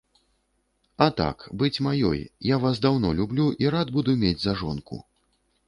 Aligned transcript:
А 1.05 1.07
так, 1.19 1.43
быць 1.63 1.83
маёй, 1.89 2.23
я 2.53 2.59
вас 2.65 2.81
даўно 2.87 3.13
люблю 3.21 3.47
і 3.67 3.73
рад 3.79 3.95
буду 4.01 4.19
мець 4.25 4.43
за 4.49 4.59
жонку. 4.63 5.03